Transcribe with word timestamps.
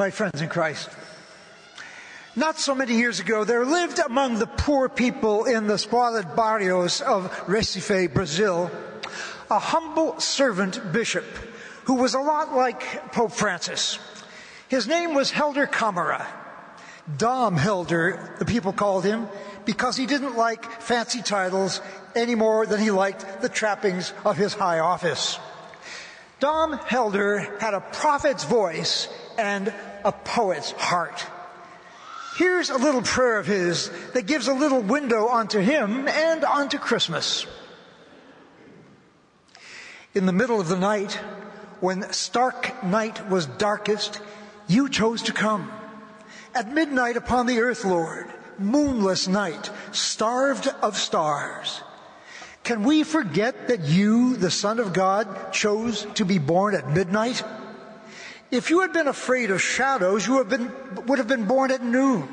my 0.00 0.08
friends 0.08 0.40
in 0.40 0.48
Christ. 0.48 0.88
Not 2.34 2.58
so 2.58 2.74
many 2.74 2.96
years 2.96 3.20
ago, 3.20 3.44
there 3.44 3.66
lived 3.66 3.98
among 3.98 4.38
the 4.38 4.46
poor 4.46 4.88
people 4.88 5.44
in 5.44 5.66
the 5.66 5.76
squalid 5.76 6.34
barrios 6.34 7.02
of 7.02 7.30
Recife, 7.46 8.14
Brazil, 8.14 8.70
a 9.50 9.58
humble 9.58 10.18
servant 10.18 10.90
bishop 10.90 11.26
who 11.84 11.96
was 11.96 12.14
a 12.14 12.18
lot 12.18 12.54
like 12.56 13.12
Pope 13.12 13.32
Francis. 13.32 13.98
His 14.68 14.86
name 14.86 15.12
was 15.12 15.30
Helder 15.30 15.66
Camara. 15.66 16.26
Dom 17.18 17.58
Helder, 17.58 18.36
the 18.38 18.46
people 18.46 18.72
called 18.72 19.04
him, 19.04 19.28
because 19.66 19.98
he 19.98 20.06
didn't 20.06 20.34
like 20.34 20.80
fancy 20.80 21.20
titles 21.20 21.82
any 22.16 22.34
more 22.34 22.64
than 22.64 22.80
he 22.80 22.90
liked 22.90 23.42
the 23.42 23.50
trappings 23.50 24.14
of 24.24 24.38
his 24.38 24.54
high 24.54 24.78
office. 24.78 25.38
Dom 26.40 26.72
Helder 26.72 27.58
had 27.60 27.74
a 27.74 27.80
prophet's 27.80 28.44
voice 28.44 29.08
and 29.38 29.72
a 30.04 30.10
poet's 30.10 30.72
heart. 30.72 31.24
Here's 32.36 32.70
a 32.70 32.78
little 32.78 33.02
prayer 33.02 33.38
of 33.38 33.46
his 33.46 33.90
that 34.14 34.26
gives 34.26 34.48
a 34.48 34.54
little 34.54 34.80
window 34.80 35.28
onto 35.28 35.60
him 35.60 36.08
and 36.08 36.42
onto 36.42 36.78
Christmas. 36.78 37.46
In 40.14 40.24
the 40.24 40.32
middle 40.32 40.60
of 40.60 40.68
the 40.68 40.78
night, 40.78 41.12
when 41.80 42.10
stark 42.12 42.82
night 42.82 43.28
was 43.28 43.44
darkest, 43.44 44.20
you 44.66 44.88
chose 44.88 45.22
to 45.22 45.32
come. 45.32 45.70
At 46.54 46.72
midnight 46.72 47.18
upon 47.18 47.46
the 47.46 47.60
earth, 47.60 47.84
Lord, 47.84 48.32
moonless 48.58 49.28
night, 49.28 49.70
starved 49.92 50.68
of 50.80 50.96
stars. 50.96 51.82
Can 52.62 52.84
we 52.84 53.02
forget 53.02 53.68
that 53.68 53.80
you, 53.80 54.36
the 54.36 54.50
Son 54.50 54.78
of 54.78 54.92
God, 54.92 55.52
chose 55.52 56.06
to 56.14 56.24
be 56.24 56.38
born 56.38 56.74
at 56.74 56.88
midnight? 56.88 57.42
If 58.50 58.70
you 58.70 58.80
had 58.80 58.92
been 58.92 59.08
afraid 59.08 59.50
of 59.50 59.62
shadows, 59.62 60.26
you 60.26 60.42
been, 60.44 60.72
would 61.06 61.18
have 61.18 61.28
been 61.28 61.46
born 61.46 61.70
at 61.70 61.82
noon. 61.82 62.28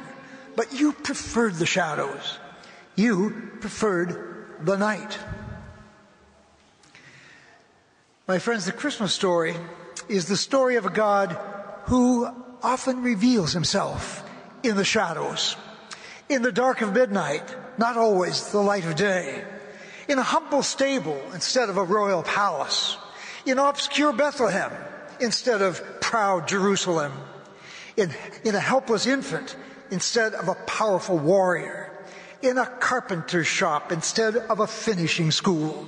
But 0.55 0.73
you 0.73 0.91
preferred 0.91 1.55
the 1.55 1.65
shadows. 1.65 2.39
You 2.95 3.51
preferred 3.61 4.47
the 4.61 4.77
night. 4.77 5.17
My 8.27 8.39
friends, 8.39 8.65
the 8.65 8.71
Christmas 8.71 9.13
story 9.13 9.55
is 10.09 10.27
the 10.27 10.35
story 10.35 10.75
of 10.75 10.85
a 10.85 10.89
God 10.89 11.37
who 11.85 12.27
often 12.61 13.03
reveals 13.03 13.53
himself 13.53 14.27
in 14.63 14.75
the 14.75 14.83
shadows, 14.83 15.55
in 16.27 16.41
the 16.41 16.51
dark 16.51 16.81
of 16.81 16.93
midnight, 16.93 17.55
not 17.77 17.95
always 17.95 18.51
the 18.51 18.59
light 18.59 18.83
of 18.85 18.95
day, 18.95 19.45
in 20.07 20.19
a 20.19 20.23
humble 20.23 20.63
stable 20.63 21.21
instead 21.33 21.69
of 21.69 21.77
a 21.77 21.83
royal 21.83 22.23
palace, 22.23 22.97
in 23.45 23.59
obscure 23.59 24.13
Bethlehem 24.13 24.71
instead 25.19 25.61
of 25.61 25.81
proud 25.99 26.47
Jerusalem, 26.47 27.11
in, 27.95 28.11
in 28.43 28.55
a 28.55 28.59
helpless 28.59 29.07
infant 29.07 29.55
instead 29.91 30.33
of 30.33 30.47
a 30.47 30.55
powerful 30.65 31.17
warrior, 31.17 31.91
in 32.41 32.57
a 32.57 32.65
carpenter's 32.65 33.47
shop 33.47 33.91
instead 33.91 34.35
of 34.35 34.59
a 34.59 34.67
finishing 34.67 35.31
school, 35.31 35.87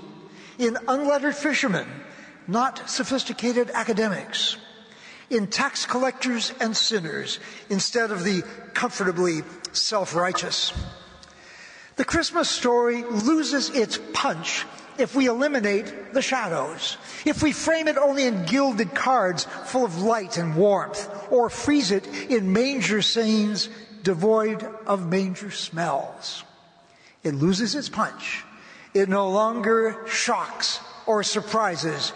in 0.58 0.78
unlettered 0.88 1.36
fishermen, 1.36 1.88
not 2.47 2.90
sophisticated 2.90 3.70
academics, 3.72 4.58
in 5.30 5.45
tax 5.45 5.86
collectors 5.86 6.52
and 6.59 6.75
sinners 6.75 7.40
instead 7.70 8.12
of 8.12 8.23
the 8.23 8.42
comfortably 8.73 9.42
self-righteous. 9.72 10.73
The 12.00 12.05
Christmas 12.05 12.50
story 12.50 13.03
loses 13.03 13.72
its 13.72 14.00
punch 14.14 14.66
if 14.97 15.16
we 15.16 15.25
eliminate 15.25 16.14
the 16.14 16.22
shadows, 16.22 16.95
if 17.25 17.44
we 17.44 17.52
frame 17.52 17.89
it 17.89 17.97
only 17.97 18.23
in 18.23 18.45
gilded 18.45 18.95
cards 18.95 19.44
full 19.66 19.83
of 19.83 20.02
light 20.02 20.38
and 20.38 20.56
warmth, 20.56 21.09
or 21.30 21.50
freeze 21.50 21.91
it 21.91 22.08
in 22.31 22.53
manger 22.53 23.02
scenes 23.02 23.67
devoid 24.02 24.64
of 24.88 25.09
manger 25.09 25.52
smells. 25.52 26.45
It 27.22 27.35
loses 27.35 27.75
its 27.75 27.90
punch. 27.90 28.45
It 28.94 29.09
no 29.09 29.29
longer 29.29 30.07
shocks 30.07 30.79
or 31.06 31.22
surprises. 31.22 32.13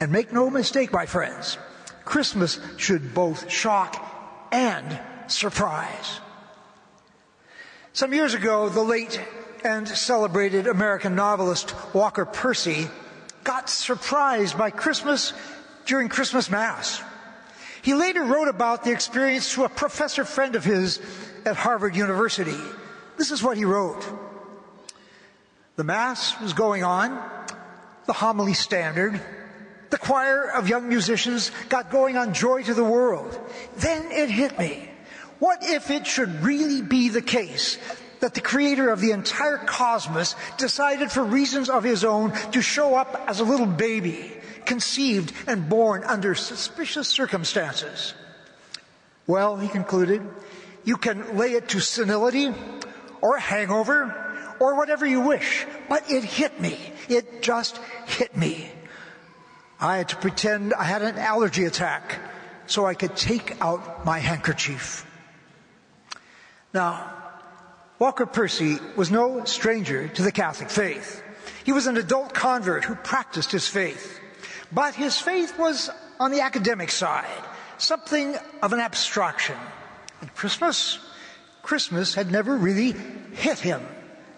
And 0.00 0.10
make 0.10 0.32
no 0.32 0.48
mistake, 0.48 0.90
my 0.90 1.04
friends, 1.04 1.58
Christmas 2.06 2.58
should 2.78 3.12
both 3.12 3.50
shock 3.50 3.94
and 4.50 4.98
surprise. 5.26 6.20
Some 7.92 8.12
years 8.12 8.34
ago, 8.34 8.68
the 8.68 8.82
late 8.82 9.20
and 9.64 9.88
celebrated 9.88 10.66
American 10.66 11.14
novelist 11.14 11.74
Walker 11.94 12.24
Percy 12.24 12.88
got 13.44 13.68
surprised 13.68 14.56
by 14.56 14.70
Christmas 14.70 15.32
during 15.86 16.08
Christmas 16.08 16.50
Mass. 16.50 17.02
He 17.82 17.94
later 17.94 18.22
wrote 18.24 18.48
about 18.48 18.84
the 18.84 18.92
experience 18.92 19.54
to 19.54 19.64
a 19.64 19.68
professor 19.68 20.24
friend 20.24 20.54
of 20.54 20.64
his 20.64 21.00
at 21.44 21.56
Harvard 21.56 21.96
University. 21.96 22.58
This 23.16 23.30
is 23.30 23.42
what 23.42 23.56
he 23.56 23.64
wrote. 23.64 24.04
The 25.76 25.84
Mass 25.84 26.38
was 26.40 26.52
going 26.52 26.84
on, 26.84 27.18
the 28.06 28.12
homily 28.12 28.54
standard, 28.54 29.20
the 29.90 29.98
choir 29.98 30.50
of 30.50 30.68
young 30.68 30.88
musicians 30.88 31.50
got 31.68 31.90
going 31.90 32.16
on 32.16 32.34
Joy 32.34 32.62
to 32.64 32.74
the 32.74 32.84
World. 32.84 33.38
Then 33.76 34.10
it 34.10 34.28
hit 34.28 34.58
me. 34.58 34.87
What 35.38 35.62
if 35.62 35.90
it 35.90 36.06
should 36.06 36.42
really 36.42 36.82
be 36.82 37.08
the 37.08 37.22
case 37.22 37.78
that 38.20 38.34
the 38.34 38.40
creator 38.40 38.90
of 38.90 39.00
the 39.00 39.12
entire 39.12 39.58
cosmos 39.58 40.34
decided 40.56 41.12
for 41.12 41.22
reasons 41.22 41.70
of 41.70 41.84
his 41.84 42.04
own 42.04 42.32
to 42.52 42.60
show 42.60 42.96
up 42.96 43.24
as 43.28 43.38
a 43.40 43.44
little 43.44 43.66
baby, 43.66 44.32
conceived 44.64 45.32
and 45.46 45.68
born 45.68 46.02
under 46.04 46.34
suspicious 46.34 47.08
circumstances? 47.08 48.14
Well, 49.26 49.56
he 49.56 49.68
concluded, 49.68 50.22
you 50.84 50.96
can 50.96 51.36
lay 51.36 51.52
it 51.52 51.68
to 51.68 51.80
senility 51.80 52.52
or 53.20 53.38
hangover 53.38 54.56
or 54.58 54.74
whatever 54.74 55.06
you 55.06 55.20
wish, 55.20 55.66
but 55.88 56.10
it 56.10 56.24
hit 56.24 56.60
me. 56.60 56.78
It 57.08 57.42
just 57.42 57.78
hit 58.06 58.36
me. 58.36 58.70
I 59.80 59.98
had 59.98 60.08
to 60.08 60.16
pretend 60.16 60.74
I 60.74 60.84
had 60.84 61.02
an 61.02 61.18
allergy 61.18 61.64
attack 61.64 62.18
so 62.66 62.84
I 62.86 62.94
could 62.94 63.14
take 63.14 63.62
out 63.62 64.04
my 64.04 64.18
handkerchief. 64.18 65.04
Now, 66.72 67.12
Walker 67.98 68.26
Percy 68.26 68.78
was 68.96 69.10
no 69.10 69.44
stranger 69.44 70.08
to 70.08 70.22
the 70.22 70.32
Catholic 70.32 70.70
faith. 70.70 71.22
He 71.64 71.72
was 71.72 71.86
an 71.86 71.96
adult 71.96 72.32
convert 72.34 72.84
who 72.84 72.94
practiced 72.94 73.52
his 73.52 73.66
faith. 73.66 74.20
But 74.70 74.94
his 74.94 75.18
faith 75.18 75.58
was 75.58 75.90
on 76.20 76.30
the 76.30 76.40
academic 76.40 76.90
side, 76.90 77.26
something 77.78 78.36
of 78.62 78.72
an 78.72 78.80
abstraction. 78.80 79.56
And 80.20 80.34
Christmas, 80.34 80.98
Christmas 81.62 82.14
had 82.14 82.30
never 82.30 82.56
really 82.56 82.92
hit 83.32 83.58
him. 83.58 83.82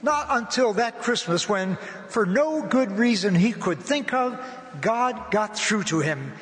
Not 0.02 0.26
until 0.30 0.74
that 0.74 1.02
Christmas 1.02 1.48
when, 1.48 1.76
for 2.08 2.24
no 2.24 2.62
good 2.62 2.92
reason 2.92 3.34
he 3.34 3.52
could 3.52 3.80
think 3.80 4.14
of, 4.14 4.40
God 4.80 5.30
got 5.30 5.58
through 5.58 5.84
to 5.84 6.00
him 6.00 6.32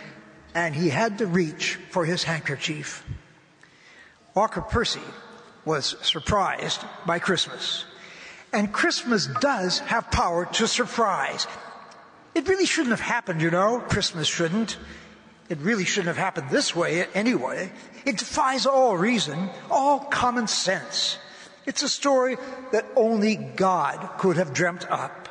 and 0.55 0.75
he 0.75 0.89
had 0.89 1.19
to 1.19 1.27
reach 1.27 1.77
for 1.91 2.05
his 2.05 2.23
handkerchief. 2.23 3.05
Walker 4.35 4.61
Percy 4.61 5.01
was 5.69 5.97
surprised 6.01 6.83
by 7.05 7.19
Christmas. 7.19 7.85
And 8.55 8.73
Christmas 8.73 9.29
does 9.41 9.81
have 9.81 10.11
power 10.11 10.47
to 10.55 10.67
surprise. 10.67 11.47
It 12.35 12.49
really 12.49 12.65
shouldn't 12.65 12.97
have 12.97 13.01
happened, 13.01 13.43
you 13.43 13.51
know. 13.51 13.79
Christmas 13.79 14.27
shouldn't. 14.27 14.79
It 15.51 15.59
really 15.59 15.85
shouldn't 15.85 16.09
have 16.09 16.17
happened 16.17 16.49
this 16.49 16.75
way 16.75 17.07
anyway. 17.13 17.71
It 18.07 18.17
defies 18.17 18.65
all 18.65 18.97
reason, 18.97 19.51
all 19.71 20.01
common 20.01 20.47
sense. 20.47 21.19
It's 21.67 21.83
a 21.83 21.89
story 21.89 22.39
that 22.73 22.87
only 22.97 23.37
God 23.37 24.17
could 24.17 24.39
have 24.39 24.55
dreamt 24.55 24.91
up. 24.91 25.29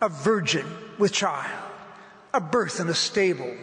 A 0.00 0.08
virgin 0.08 0.66
with 0.98 1.12
child, 1.12 1.70
a 2.32 2.40
birth 2.40 2.80
in 2.80 2.88
a 2.88 2.94
stable, 2.94 3.54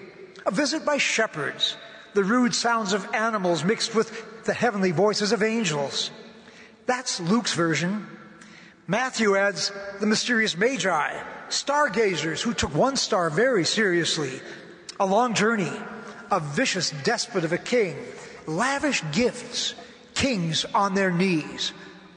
a 0.46 0.52
visit 0.52 0.84
by 0.84 0.98
shepherds, 0.98 1.78
the 2.14 2.24
rude 2.24 2.54
sounds 2.56 2.94
of 2.94 3.14
animals 3.14 3.64
mixed 3.64 3.96
with 3.96 4.44
the 4.46 4.54
heavenly 4.54 4.92
voices 4.92 5.32
of 5.32 5.44
angels. 5.44 6.12
That's 6.86 7.20
Luke's 7.20 7.54
version. 7.54 8.08
Matthew 8.88 9.38
adds 9.38 9.72
the 10.00 10.06
mysterious 10.06 10.58
magi, 10.58 11.18
stargazers 11.50 12.42
who 12.42 12.54
took 12.54 12.76
one 12.76 12.98
star 12.98 13.30
very 13.30 13.64
seriously, 13.64 14.42
a 15.00 15.06
long 15.06 15.34
journey, 15.34 15.72
a 16.30 16.40
vicious 16.40 16.92
despot 17.04 17.46
of 17.46 17.54
a 17.54 17.58
king, 17.58 17.96
lavish 18.46 19.04
gifts, 19.12 19.76
kings 20.14 20.66
on 20.74 20.94
their 20.94 21.12
knees, 21.12 21.72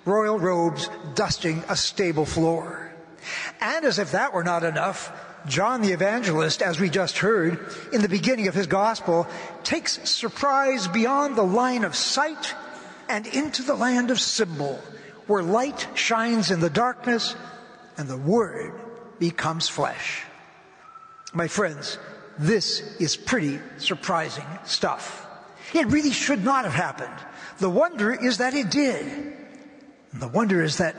royal 0.04 0.38
robes 0.38 0.90
dusting 1.14 1.62
a 1.68 1.76
stable 1.76 2.26
floor. 2.26 2.92
And 3.60 3.84
as 3.84 3.98
if 3.98 4.12
that 4.12 4.32
were 4.32 4.44
not 4.44 4.64
enough, 4.64 5.12
John 5.46 5.80
the 5.80 5.92
Evangelist, 5.92 6.60
as 6.60 6.80
we 6.80 6.90
just 6.90 7.18
heard 7.18 7.58
in 7.92 8.02
the 8.02 8.08
beginning 8.08 8.48
of 8.48 8.54
his 8.54 8.66
gospel, 8.66 9.26
takes 9.62 10.08
surprise 10.08 10.88
beyond 10.88 11.36
the 11.36 11.42
line 11.42 11.84
of 11.84 11.94
sight 11.94 12.54
and 13.08 13.26
into 13.26 13.62
the 13.62 13.74
land 13.74 14.10
of 14.10 14.20
symbol, 14.20 14.80
where 15.26 15.42
light 15.42 15.88
shines 15.94 16.50
in 16.50 16.60
the 16.60 16.70
darkness 16.70 17.36
and 17.96 18.08
the 18.08 18.16
Word 18.16 18.72
becomes 19.18 19.68
flesh. 19.68 20.24
My 21.32 21.48
friends, 21.48 21.98
this 22.38 22.80
is 23.00 23.16
pretty 23.16 23.60
surprising 23.78 24.46
stuff. 24.64 25.26
It 25.74 25.86
really 25.86 26.10
should 26.10 26.44
not 26.44 26.64
have 26.64 26.74
happened. 26.74 27.14
The 27.58 27.70
wonder 27.70 28.12
is 28.12 28.38
that 28.38 28.54
it 28.54 28.70
did. 28.70 29.02
And 30.12 30.22
the 30.22 30.28
wonder 30.28 30.62
is 30.62 30.78
that 30.78 30.94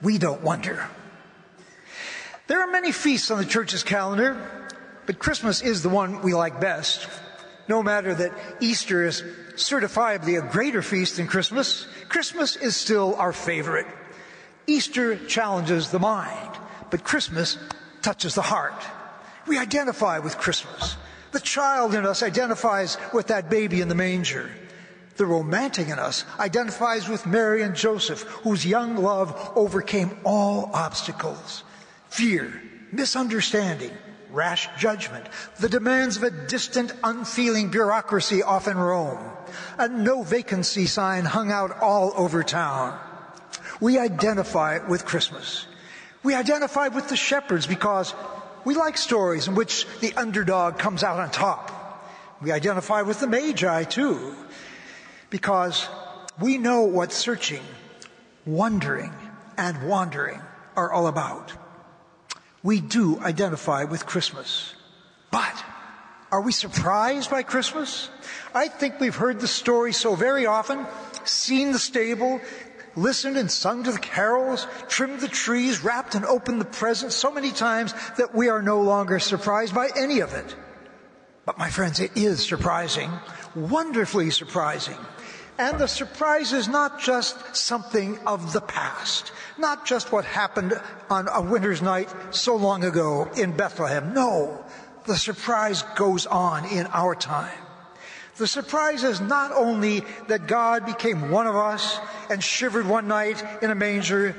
we 0.00 0.18
don't 0.18 0.42
wonder. 0.42 0.88
There 2.48 2.60
are 2.60 2.70
many 2.70 2.90
feasts 2.90 3.30
on 3.30 3.38
the 3.38 3.44
church's 3.44 3.84
calendar, 3.84 4.36
but 5.06 5.20
Christmas 5.20 5.62
is 5.62 5.82
the 5.82 5.88
one 5.88 6.22
we 6.22 6.34
like 6.34 6.60
best. 6.60 7.06
No 7.68 7.82
matter 7.82 8.12
that 8.14 8.32
Easter 8.60 9.04
is 9.04 9.22
certifiably 9.54 10.38
a 10.38 10.50
greater 10.50 10.82
feast 10.82 11.16
than 11.16 11.28
Christmas, 11.28 11.86
Christmas 12.08 12.56
is 12.56 12.74
still 12.74 13.14
our 13.14 13.32
favorite. 13.32 13.86
Easter 14.66 15.16
challenges 15.16 15.90
the 15.90 16.00
mind, 16.00 16.58
but 16.90 17.04
Christmas 17.04 17.58
touches 18.02 18.34
the 18.34 18.42
heart. 18.42 18.82
We 19.46 19.58
identify 19.58 20.18
with 20.18 20.36
Christmas. 20.36 20.96
The 21.30 21.40
child 21.40 21.94
in 21.94 22.04
us 22.04 22.24
identifies 22.24 22.98
with 23.14 23.28
that 23.28 23.50
baby 23.50 23.80
in 23.80 23.88
the 23.88 23.94
manger. 23.94 24.50
The 25.16 25.26
romantic 25.26 25.88
in 25.88 25.98
us 25.98 26.24
identifies 26.40 27.08
with 27.08 27.24
Mary 27.24 27.62
and 27.62 27.76
Joseph, 27.76 28.22
whose 28.42 28.66
young 28.66 28.96
love 28.96 29.52
overcame 29.54 30.18
all 30.24 30.70
obstacles 30.74 31.62
fear, 32.12 32.52
misunderstanding, 32.92 33.90
rash 34.30 34.68
judgment, 34.78 35.26
the 35.60 35.68
demands 35.68 36.18
of 36.18 36.22
a 36.24 36.30
distant, 36.30 36.92
unfeeling 37.02 37.70
bureaucracy 37.70 38.42
off 38.42 38.68
in 38.68 38.76
Rome, 38.76 39.18
a 39.78 39.88
no 39.88 40.22
vacancy 40.22 40.84
sign 40.84 41.24
hung 41.24 41.50
out 41.50 41.80
all 41.80 42.12
over 42.14 42.42
town. 42.42 42.98
We 43.80 43.98
identify 43.98 44.86
with 44.86 45.06
Christmas. 45.06 45.66
We 46.22 46.34
identify 46.34 46.88
with 46.88 47.08
the 47.08 47.16
shepherds 47.16 47.66
because 47.66 48.14
we 48.66 48.74
like 48.74 48.98
stories 48.98 49.48
in 49.48 49.54
which 49.54 49.86
the 50.00 50.12
underdog 50.14 50.78
comes 50.78 51.02
out 51.02 51.18
on 51.18 51.30
top. 51.30 51.70
We 52.42 52.52
identify 52.52 53.02
with 53.02 53.20
the 53.20 53.26
Magi 53.26 53.84
too, 53.84 54.36
because 55.30 55.88
we 56.38 56.58
know 56.58 56.82
what 56.82 57.10
searching, 57.10 57.62
wondering, 58.44 59.14
and 59.56 59.88
wandering 59.88 60.42
are 60.76 60.92
all 60.92 61.06
about. 61.06 61.52
We 62.62 62.80
do 62.80 63.18
identify 63.20 63.84
with 63.84 64.06
Christmas. 64.06 64.74
But 65.30 65.64
are 66.30 66.40
we 66.40 66.52
surprised 66.52 67.30
by 67.30 67.42
Christmas? 67.42 68.08
I 68.54 68.68
think 68.68 69.00
we've 69.00 69.16
heard 69.16 69.40
the 69.40 69.48
story 69.48 69.92
so 69.92 70.14
very 70.14 70.46
often, 70.46 70.86
seen 71.24 71.72
the 71.72 71.78
stable, 71.78 72.40
listened 72.96 73.36
and 73.36 73.50
sung 73.50 73.84
to 73.84 73.92
the 73.92 73.98
carols, 73.98 74.66
trimmed 74.88 75.20
the 75.20 75.28
trees, 75.28 75.82
wrapped 75.82 76.14
and 76.14 76.24
opened 76.24 76.60
the 76.60 76.66
presents 76.66 77.16
so 77.16 77.30
many 77.30 77.50
times 77.50 77.94
that 78.16 78.34
we 78.34 78.48
are 78.48 78.62
no 78.62 78.80
longer 78.80 79.18
surprised 79.18 79.74
by 79.74 79.90
any 79.96 80.20
of 80.20 80.32
it. 80.32 80.54
But 81.44 81.58
my 81.58 81.70
friends, 81.70 82.00
it 82.00 82.12
is 82.16 82.46
surprising, 82.46 83.10
wonderfully 83.54 84.30
surprising. 84.30 84.98
And 85.58 85.78
the 85.78 85.86
surprise 85.86 86.52
is 86.52 86.66
not 86.66 87.00
just 87.00 87.54
something 87.54 88.18
of 88.26 88.52
the 88.52 88.60
past, 88.60 89.32
not 89.58 89.84
just 89.84 90.10
what 90.10 90.24
happened 90.24 90.80
on 91.10 91.28
a 91.28 91.42
winter's 91.42 91.82
night 91.82 92.12
so 92.30 92.56
long 92.56 92.84
ago 92.84 93.30
in 93.36 93.56
Bethlehem. 93.56 94.14
No, 94.14 94.64
the 95.06 95.16
surprise 95.16 95.82
goes 95.94 96.26
on 96.26 96.64
in 96.64 96.86
our 96.86 97.14
time. 97.14 97.58
The 98.38 98.46
surprise 98.46 99.04
is 99.04 99.20
not 99.20 99.52
only 99.52 100.04
that 100.28 100.46
God 100.46 100.86
became 100.86 101.30
one 101.30 101.46
of 101.46 101.54
us 101.54 102.00
and 102.30 102.42
shivered 102.42 102.86
one 102.86 103.06
night 103.06 103.44
in 103.60 103.70
a 103.70 103.74
manger, 103.74 104.34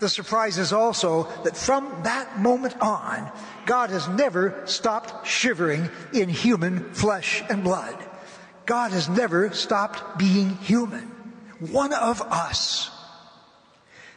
the 0.00 0.08
surprise 0.08 0.58
is 0.58 0.72
also 0.72 1.24
that 1.44 1.56
from 1.56 2.02
that 2.02 2.40
moment 2.40 2.80
on, 2.80 3.30
God 3.64 3.90
has 3.90 4.08
never 4.08 4.60
stopped 4.64 5.26
shivering 5.26 5.88
in 6.12 6.28
human 6.28 6.92
flesh 6.92 7.44
and 7.48 7.62
blood. 7.62 7.96
God 8.68 8.92
has 8.92 9.08
never 9.08 9.50
stopped 9.54 10.18
being 10.18 10.50
human. 10.56 11.10
One 11.72 11.94
of 11.94 12.20
us. 12.20 12.90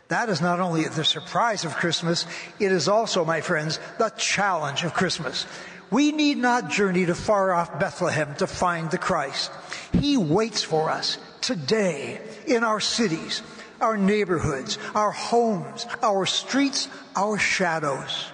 That 0.09 0.27
is 0.27 0.41
not 0.41 0.59
only 0.59 0.83
the 0.83 1.05
surprise 1.05 1.63
of 1.63 1.75
Christmas, 1.75 2.27
it 2.59 2.69
is 2.69 2.89
also, 2.89 3.23
my 3.23 3.39
friends, 3.39 3.79
the 3.97 4.09
challenge 4.09 4.83
of 4.83 4.93
Christmas. 4.93 5.45
We 5.89 6.11
need 6.11 6.37
not 6.37 6.69
journey 6.69 7.05
to 7.05 7.15
far 7.15 7.53
off 7.53 7.79
Bethlehem 7.79 8.35
to 8.35 8.45
find 8.45 8.91
the 8.91 8.97
Christ. 8.97 9.51
He 9.93 10.17
waits 10.17 10.63
for 10.63 10.89
us 10.89 11.17
today 11.39 12.19
in 12.45 12.65
our 12.65 12.81
cities, 12.81 13.41
our 13.79 13.95
neighborhoods, 13.95 14.77
our 14.93 15.11
homes, 15.11 15.87
our 16.03 16.25
streets, 16.25 16.89
our 17.15 17.37
shadows. 17.37 18.25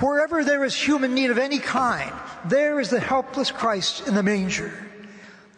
Wherever 0.00 0.42
there 0.42 0.64
is 0.64 0.74
human 0.74 1.14
need 1.14 1.30
of 1.30 1.38
any 1.38 1.60
kind, 1.60 2.12
there 2.46 2.80
is 2.80 2.90
the 2.90 2.98
helpless 2.98 3.52
Christ 3.52 4.08
in 4.08 4.16
the 4.16 4.24
manger, 4.24 4.89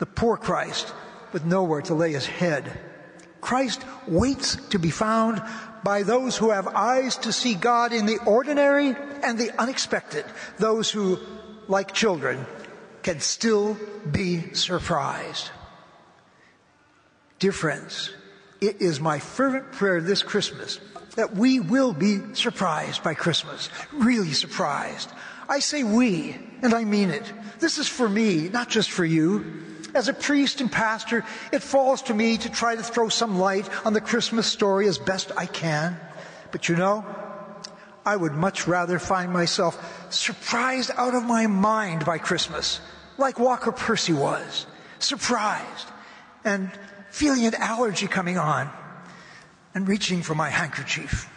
the 0.03 0.07
poor 0.07 0.37
Christ 0.37 0.93
with 1.33 1.45
nowhere 1.45 1.81
to 1.83 1.95
lay 1.95 2.11
his 2.11 2.27
head. 2.27 2.69
Christ 3.41 3.85
waits 4.09 4.57
to 4.71 4.81
be 4.81 4.91
found 4.91 5.41
by 5.85 6.03
those 6.03 6.37
who 6.37 6.51
have 6.51 6.67
eyes 6.67 7.19
to 7.19 7.31
see 7.31 7.55
God 7.55 7.93
in 7.93 8.07
the 8.07 8.19
ordinary 8.27 8.97
and 9.23 9.39
the 9.39 9.53
unexpected, 9.63 10.25
those 10.59 10.91
who 10.91 11.21
like 11.69 11.95
children, 11.95 12.45
can 13.05 13.21
still 13.21 13.79
be 14.11 14.53
surprised. 14.55 15.51
Dear 17.39 17.53
friends, 17.53 18.11
it 18.61 18.83
is 18.83 18.99
my 18.99 19.21
fervent 19.21 19.71
prayer 19.71 20.01
this 20.01 20.25
Christmas 20.25 20.81
that 21.15 21.37
we 21.37 21.61
will 21.61 21.93
be 21.93 22.35
surprised 22.35 23.05
by 23.05 23.15
Christmas, 23.15 23.71
really 23.93 24.33
surprised. 24.33 25.13
I 25.49 25.61
say 25.61 25.85
we, 25.85 26.37
and 26.61 26.75
I 26.75 26.83
mean 26.83 27.11
it. 27.11 27.33
This 27.61 27.79
is 27.79 27.87
for 27.87 28.09
me, 28.09 28.49
not 28.49 28.69
just 28.69 28.91
for 28.91 29.05
you. 29.05 29.63
As 29.95 30.09
a 30.09 30.15
priest 30.15 30.61
and 30.61 30.73
pastor, 30.73 31.25
it 31.53 31.63
falls 31.63 32.03
to 32.03 32.15
me 32.15 32.39
to 32.39 32.51
try 32.51 32.77
to 32.77 32.83
throw 32.83 33.09
some 33.09 33.39
light 33.39 33.69
on 33.87 33.93
the 33.93 34.01
Christmas 34.01 34.47
story 34.47 34.89
as 34.89 34.99
best 34.99 35.33
I 35.37 35.47
can. 35.47 35.99
But 36.51 36.69
you 36.69 36.77
know, 36.77 37.05
I 38.05 38.17
would 38.17 38.33
much 38.33 38.67
rather 38.67 38.99
find 38.99 39.33
myself 39.33 40.13
surprised 40.13 40.91
out 40.97 41.15
of 41.15 41.25
my 41.25 41.47
mind 41.47 42.05
by 42.05 42.19
Christmas, 42.19 42.81
like 43.19 43.39
Walker 43.39 43.73
Percy 43.73 44.13
was, 44.13 44.67
surprised 44.99 45.89
and 46.45 46.71
feeling 47.11 47.47
an 47.47 47.55
allergy 47.55 48.07
coming 48.07 48.39
on 48.39 48.71
and 49.75 49.87
reaching 49.87 50.23
for 50.23 50.35
my 50.35 50.51
handkerchief. 50.51 51.29